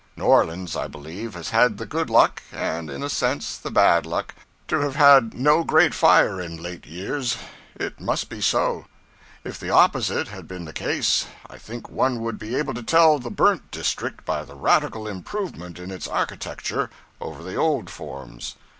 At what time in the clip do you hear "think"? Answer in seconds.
11.59-11.87